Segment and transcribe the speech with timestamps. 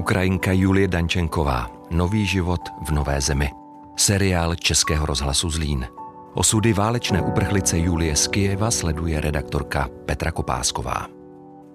[0.00, 1.68] Ukrajinka Julie Dančenková.
[1.92, 3.52] Nový život v nové zemi.
[3.96, 5.86] Seriál Českého rozhlasu Zlín.
[6.34, 11.19] Osudy válečné uprchlice Julie z Kijeva sleduje redaktorka Petra Kopásková.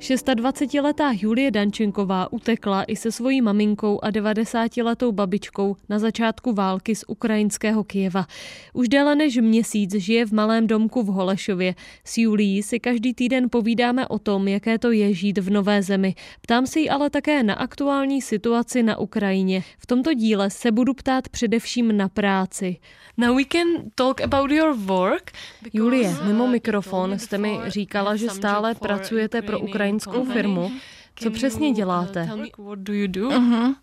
[0.00, 7.04] 26-letá Julie Dančenková utekla i se svojí maminkou a 90-letou babičkou na začátku války z
[7.08, 8.26] ukrajinského Kijeva.
[8.72, 11.74] Už déle než měsíc žije v malém domku v Holešově.
[12.04, 16.14] S Julií si každý týden povídáme o tom, jaké to je žít v nové zemi.
[16.40, 19.62] Ptám se jí ale také na aktuální situaci na Ukrajině.
[19.78, 22.76] V tomto díle se budu ptát především na práci.
[23.16, 25.30] Now we can talk about your work.
[25.72, 30.70] Julie, mimo mikrofon jste mi říkala, že stále pracujete pro Ukrajinu ukrajinskou firmu.
[31.16, 32.30] Co přesně děláte?
[33.28, 33.74] Uh-huh.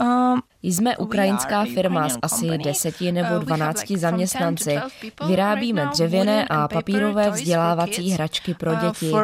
[0.00, 4.78] Um, Jsme ukrajinská firma s asi deseti nebo dvanácti zaměstnanci.
[5.26, 9.10] Vyrábíme dřevěné a papírové vzdělávací hračky pro uh, děti.
[9.10, 9.20] Uh,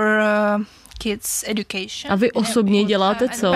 [2.09, 3.53] a vy osobně děláte co?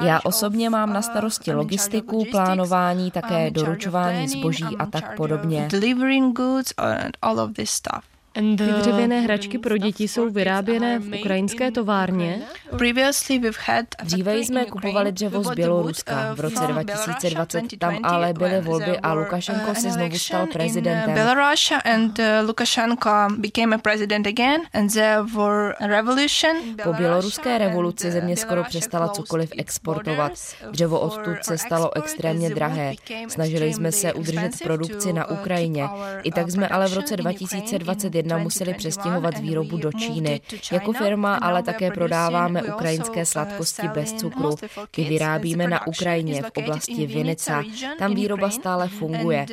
[0.00, 5.68] Já osobně mám na starosti logistiku, plánování, také doručování zboží a tak podobně.
[8.34, 12.42] Ty dřevěné hračky pro děti jsou vyráběné v ukrajinské továrně?
[14.02, 16.34] Dříve jsme kupovali dřevo z Běloruska.
[16.34, 21.14] V roce 2020 tam ale byly volby a Lukašenko se znovu stal prezidentem.
[26.84, 30.32] Po běloruské revoluci země skoro přestala cokoliv exportovat.
[30.70, 32.92] Dřevo odtud se stalo extrémně drahé.
[33.28, 35.84] Snažili jsme se udržet produkci na Ukrajině.
[36.22, 40.40] I tak jsme ale v roce 2021 2021 museli přestěhovat výrobu do Číny.
[40.72, 44.56] Jako firma ale také prodáváme ukrajinské sladkosti bez cukru.
[44.90, 47.62] Ty vyrábíme na Ukrajině v oblasti Vinica.
[47.98, 49.46] Tam výroba stále funguje.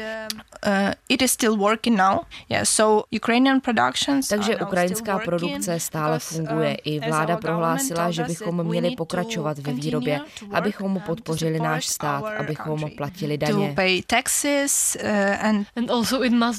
[4.30, 6.76] Takže ukrajinská produkce stále funguje.
[6.76, 10.20] I vláda prohlásila, že bychom měli pokračovat ve výrobě,
[10.52, 13.76] abychom podpořili náš stát, abychom platili daně.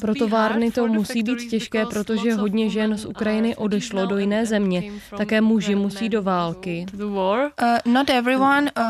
[0.00, 4.82] Pro továrny to musí být těžké, protože hodně žen z Ukrajiny odešlo do jiné země.
[5.16, 6.86] Také muži musí do války.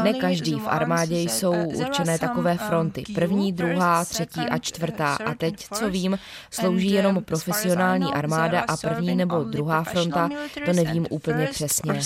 [0.02, 3.04] Ne každý v armádě jsou určené takové fronty.
[3.14, 5.18] První, druhá, třetí a čtvrtá.
[5.26, 6.18] A teď, co vím,
[6.50, 10.30] slouží jenom profesionální armáda a první nebo druhá fronta,
[10.64, 11.92] to nevím úplně přesně.
[11.92, 11.98] Uh,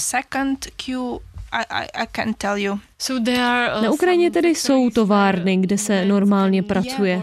[3.83, 7.23] Na Ukrajině tedy jsou továrny, kde se normálně pracuje.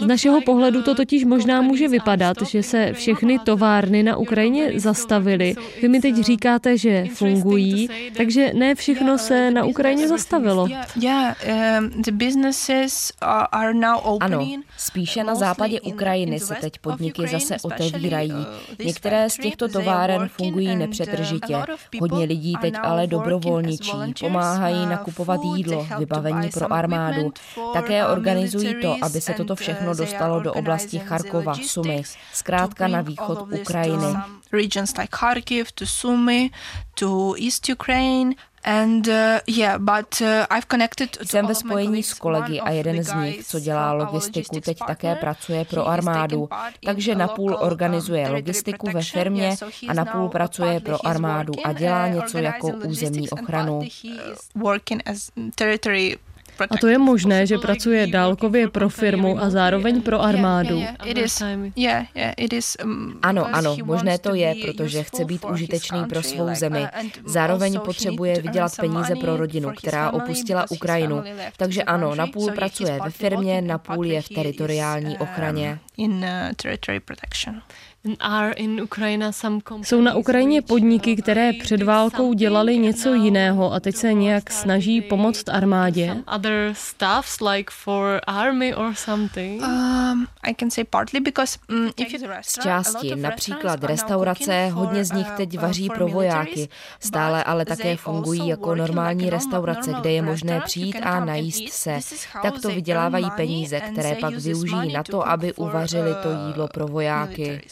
[0.00, 5.54] Z našeho pohledu to totiž možná může vypadat, že se všechny továrny na Ukrajině zastavily.
[5.82, 10.62] Vy mi teď říkáte, že fungují, takže ne všechno se na Ukrajině zastavilo.
[10.62, 10.70] Um,
[14.20, 18.32] ano, spíše na západě Ukrajiny se teď podniky zase otevírají.
[18.32, 21.56] Uh, Některé z těchto továren fungují nepřetržitě.
[22.00, 27.32] Hodně lidí teď ale dobrovolničí, pomáhají pomáhají nakupovat jídlo, vybavení pro armádu.
[27.72, 32.02] Také organizují to, aby se toto všechno dostalo do oblasti Charkova, Sumy,
[32.32, 34.14] zkrátka na východ Ukrajiny.
[38.68, 43.14] And, uh, yeah, but, uh, I've connected Jsem ve spojení s kolegy a jeden z
[43.14, 46.48] nich, co dělá logistiku, teď také pracuje pro armádu.
[46.84, 49.56] Takže napůl organizuje logistiku ve firmě
[49.88, 53.80] a napůl pracuje pro armádu a dělá něco jako územní ochranu.
[56.70, 60.82] A to je možné, že pracuje dálkově pro firmu a zároveň pro armádu.
[63.22, 66.86] Ano, ano, možné to je, protože chce být užitečný pro svou zemi.
[67.26, 71.22] Zároveň potřebuje vydělat peníze pro rodinu, která opustila Ukrajinu.
[71.56, 75.78] Takže ano, napůl pracuje ve firmě, napůl je v teritoriální ochraně.
[79.82, 85.00] Jsou na Ukrajině podniky, které před válkou dělali něco jiného a teď se nějak snaží
[85.00, 86.16] pomoct armádě.
[92.42, 96.68] Z části, například restaurace, hodně z nich teď vaří pro vojáky.
[97.00, 101.98] Stále ale také fungují jako normální restaurace, kde je možné přijít a najíst se.
[102.42, 107.62] Tak to vydělávají peníze, které pak využijí na to, aby uvařili to jídlo pro vojáky.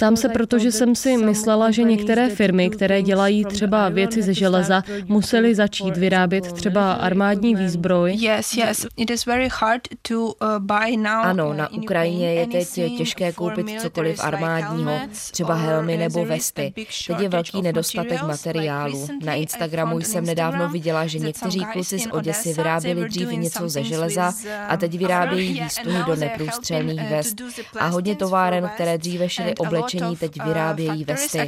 [0.00, 4.34] Tam se proto, že jsem si myslela, že některé firmy, které dělají třeba věci ze
[4.34, 8.18] železa, musely začít vyrábět třeba armádní výzbroj.
[11.22, 12.68] Ano, na Ukrajině je teď
[12.98, 15.00] těžké koupit cokoliv armádního,
[15.30, 16.72] třeba helmy nebo vesty.
[16.76, 19.08] Teď je velký nedostatek materiálu.
[19.24, 24.32] Na Instagramu jsem nedávno viděla, že někteří kluci z Oděsy vyráběli dřív něco ze železa
[24.68, 27.42] a teď vyrábějí výstuhy do neprůstřelných vest.
[27.78, 31.38] A hodně továren, které dříve dříve šili oblečení, teď uh, vyrábějí vesty.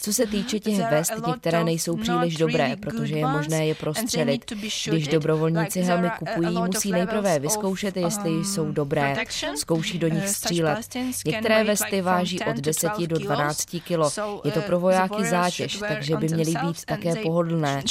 [0.00, 4.52] Co se týče těch vest, některé nejsou příliš dobré, protože je možné je prostřelit.
[4.86, 9.16] Když dobrovolníci helmy kupují, musí nejprve vyzkoušet, jestli um, jsou dobré.
[9.54, 10.78] Zkouší do nich střílet.
[11.26, 14.10] Některé vesty váží od 10 do 12 kilo.
[14.44, 17.82] Je to pro vojáky zátěž, takže by měly být také pohodlné.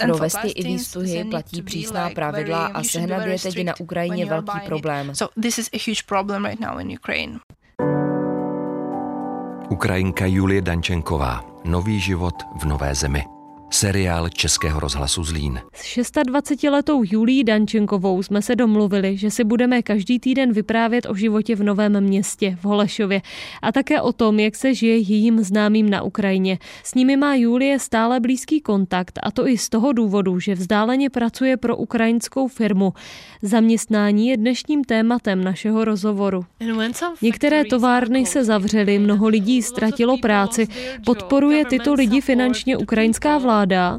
[0.00, 5.12] Pro vesty i výstuhy platí přísná pravidla a sehnat je teď na Ukrajině velký problém.
[9.70, 11.44] Ukrajinka Julie Dančenková.
[11.64, 13.24] Nový život v nové zemi
[13.70, 15.60] seriál Českého rozhlasu Zlín.
[15.72, 21.56] S 26-letou Julí Dančenkovou jsme se domluvili, že si budeme každý týden vyprávět o životě
[21.56, 23.22] v Novém městě, v Holešově
[23.62, 26.58] a také o tom, jak se žije jejím známým na Ukrajině.
[26.84, 31.10] S nimi má Julie stále blízký kontakt a to i z toho důvodu, že vzdáleně
[31.10, 32.92] pracuje pro ukrajinskou firmu.
[33.42, 36.44] Zaměstnání je dnešním tématem našeho rozhovoru.
[37.22, 40.68] Některé továrny se zavřely, mnoho lidí ztratilo práci.
[41.06, 43.98] Podporuje tyto lidi finančně ukrajinská vláda vláda?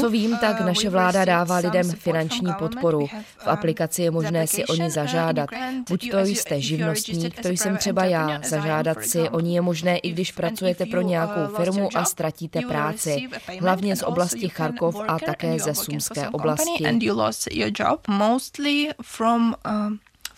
[0.00, 3.06] Co vím, tak naše vláda dává lidem finanční podporu.
[3.38, 5.50] V aplikaci je možné si o ní zažádat.
[5.88, 8.40] Buď to jste živnostník, to jsem třeba já.
[8.44, 13.28] Zažádat si o ní je možné, i když pracujete pro nějakou firmu a ztratíte práci.
[13.60, 16.84] Hlavně z oblasti Charkov a také ze Sumské oblasti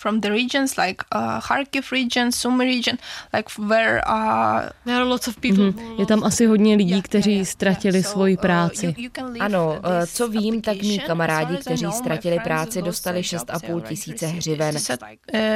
[0.02, 2.98] from the regions like uh, Kharkiv region, Sumy region,
[3.32, 5.72] like where uh, there are lots of people.
[5.72, 6.00] Mm-hmm.
[6.00, 8.94] Je tam asi hodně lidí, kteří ztratili svoji uh, práci.
[9.40, 14.74] Ano, uh, co vím, tak mý kamarádi, kteří ztratili práci, dostali 6,5 tisíce hřiven.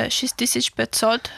[0.08, 1.28] 6500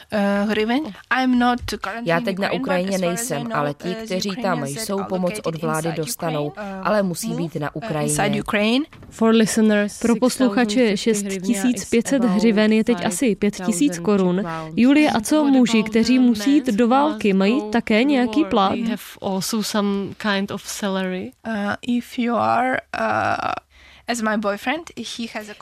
[0.47, 0.81] hřiven.
[1.21, 1.59] I'm not
[2.03, 6.53] Já teď na Ukrajině nejsem, ale ti, kteří tam jsou, pomoc od vlády dostanou,
[6.83, 8.81] ale musí být na Ukrajině.
[9.09, 14.43] For listeners, pro posluchače 6500 hřiven je teď teď asi pět tisíc korun.
[14.75, 18.75] Julie, a co muži, kteří musí jít do války, mají také nějaký plat?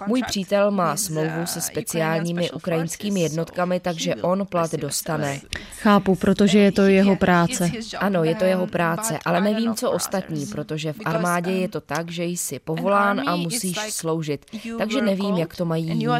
[0.07, 5.41] Můj přítel má smlouvu se speciálními ukrajinskými jednotkami, takže on plat dostane.
[5.81, 7.71] Chápu, protože je to jeho práce.
[7.97, 12.11] Ano, je to jeho práce, ale nevím, co ostatní, protože v armádě je to tak,
[12.11, 14.45] že jsi povolán a musíš sloužit.
[14.77, 16.07] Takže nevím, jak to mají jiní.
[16.07, 16.13] Uh,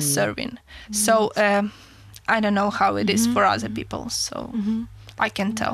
[2.28, 4.58] I don't know how it is for other people, so
[5.20, 5.74] I can tell.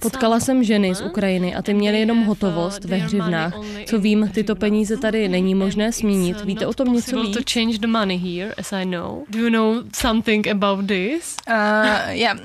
[0.00, 3.54] Potkala jsem ženy z Ukrajiny a ty měly jenom hotovost ve hřivnách.
[3.86, 6.40] Co vím, tyto peníze tady není možné směnit.
[6.44, 7.36] Víte o tom něco víc?
[9.28, 11.36] Do you know something about this?
[11.48, 12.38] Uh, yeah.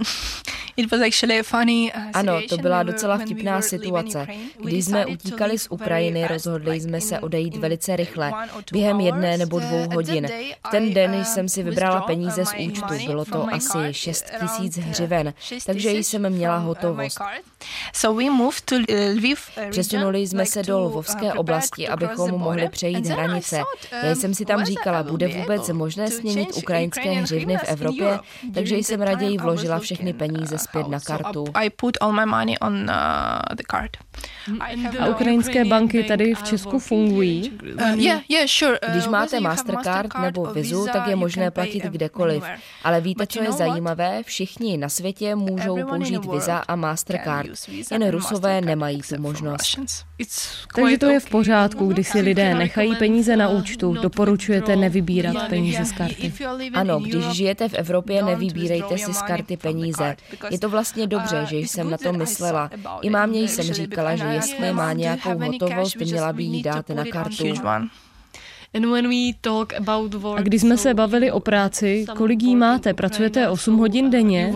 [1.96, 4.28] Uh, ano, to byla docela vtipná situace.
[4.64, 8.32] Když jsme utíkali z Ukrajiny, rozhodli jsme se odejít velice rychle,
[8.72, 10.28] během jedné nebo dvou hodin.
[10.68, 14.78] V ten den uh, jsem si vybrala peníze z účtu, bylo to asi 6 tisíc
[14.78, 15.34] hřiven,
[15.66, 17.20] takže jsem měla uh, hotovost.
[19.70, 23.62] Přesunuli jsme se do Lvovské oblasti, abychom mohli přejít hranice.
[24.04, 28.20] Já jsem si tam říkala, bude vůbec možné směnit ukrajinské hřivny v Evropě,
[28.54, 31.46] takže jsem raději vložila všechny peníze zpět na kartu.
[31.54, 32.86] I put all my money on
[33.56, 33.92] the card.
[35.00, 37.52] A ukrajinské banky tady v Česku fungují?
[37.52, 42.44] Uh, uh, Když máte Mastercard nebo Vizu, tak je možné platit kdekoliv.
[42.84, 44.24] Ale víte, co je zajímavé?
[44.24, 47.50] Všichni na světě můžou použít Visa a Mastercard.
[47.92, 49.80] Jen Rusové nemají tu možnost.
[50.76, 55.86] Takže to je v pořádku, když si lidé nechají peníze na účtu, doporučujete nevybírat peníze
[55.86, 56.34] z karty.
[56.74, 60.16] Ano, když žijete v Evropě, nevybírejte si z karty peníze.
[60.50, 62.70] Je to vlastně dobře, že jsem na to myslela.
[63.02, 67.44] I mámě jsem říkala, že jestli má nějakou hotovost, měla by jí dát na kartu.
[70.36, 72.94] A když jsme se bavili o práci, kolik jí máte?
[72.94, 74.52] Pracujete 8 hodin denně?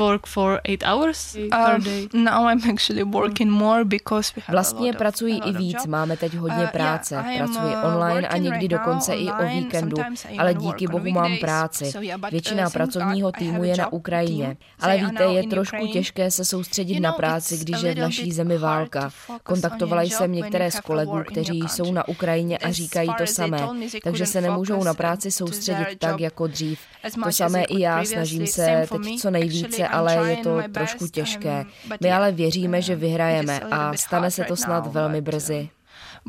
[4.50, 7.24] Vlastně pracuji i víc, máme teď hodně uh, práce.
[7.38, 9.98] Pracuji uh, online a někdy dokonce i o víkendu,
[10.38, 11.92] ale díky bohu mám práci.
[12.32, 14.58] Většina uh, pracovního týmu je na Ukrajině.
[14.80, 19.10] Ale víte, je trošku těžké se soustředit na práci, když je v naší zemi válka.
[19.44, 23.68] Kontaktovala jsem některé z kolegů, kteří jsou na Ukrajině a říkají to samé
[24.04, 26.80] takže se nemůžou na práci soustředit tak jako dřív.
[27.24, 31.66] To samé i já, snažím se teď co nejvíce, ale je to trošku těžké.
[32.02, 35.70] My ale věříme, že vyhrajeme a stane se to snad velmi brzy.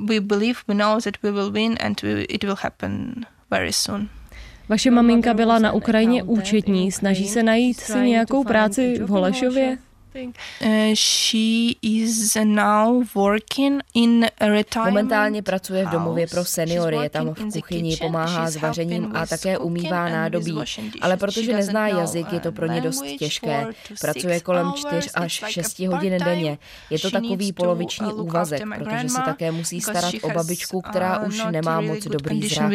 [0.09, 3.15] We believe, we know that we will win and it will happen
[3.51, 4.09] very soon.
[4.69, 9.79] Vaše maminka byla na Ukrajině účetní, snaží se najít si nějakou práci v Holešově?
[14.85, 19.59] Momentálně pracuje v domově pro seniory, je tam v kuchyni, pomáhá s vařením a také
[19.59, 20.59] umývá nádobí.
[21.01, 23.67] Ale protože nezná jazyk, je to pro ně dost těžké.
[24.01, 26.59] Pracuje kolem 4 až 6 hodin denně.
[26.91, 31.81] Je to takový poloviční úvazek, protože se také musí starat o babičku, která už nemá
[31.81, 32.73] moc dobrý zrak.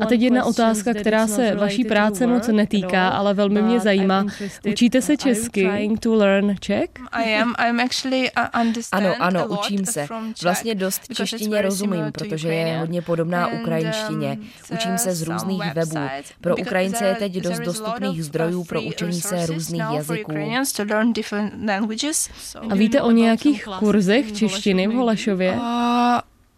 [0.00, 4.26] A teď jedna otázka, která se vaší práce moc netýká, ale velmi mě zajímá.
[4.70, 5.90] Učíte se česky?
[6.00, 6.90] To learn Czech?
[8.92, 10.06] Ano, ano, učím se.
[10.42, 14.38] Vlastně dost češtině rozumím, protože je hodně podobná ukrajinštině.
[14.72, 15.98] Učím se z různých webů.
[16.40, 20.32] Pro Ukrajince je teď dost dostupných zdrojů pro učení se různých jazyků.
[22.70, 25.52] A víte o nějakých kurzech češtiny v Holešově?
[25.52, 25.60] Uh,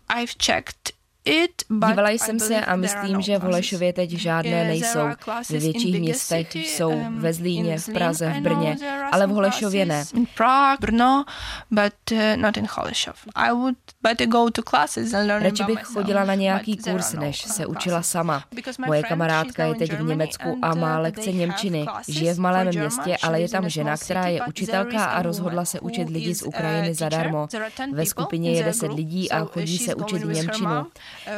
[0.09, 5.09] I've checked Dívala jsem se a myslím, že v Holešově teď žádné nejsou.
[5.50, 8.77] Ve větších městech jsou um, ve Zlíně, v Praze, v Brně,
[9.12, 10.05] ale v Holešově ne.
[10.81, 11.25] Brno,
[11.71, 12.19] but uh,
[15.43, 18.45] Radši bych chodila na nějaký kurz, než se učila sama.
[18.87, 21.87] Moje kamarádka je teď v Německu a má uh, lekce Němčiny.
[22.09, 26.11] Žije v malém městě, ale je tam žena, která je učitelka a rozhodla se učit
[26.11, 27.49] lidi z Ukrajiny zadarmo.
[27.93, 30.87] Ve skupině je deset lidí a chodí se učit Němčinu.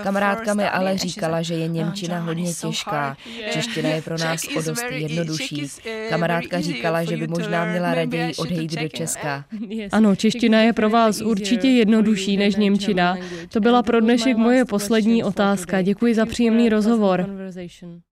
[0.02, 3.16] Kamarádka mi ale říkala, že je Němčina hodně těžká.
[3.52, 5.66] Čeština je pro nás o dost jednodušší.
[6.08, 9.44] Kamarádka říkala, že by možná měla raději odejít do Česka.
[9.92, 13.16] Ano, čeština je pro vás určitě jednodušší než Němčina.
[13.48, 15.82] To byla pro dnešek moje poslední otázka.
[15.82, 17.26] Děkuji za příjemný rozhovor.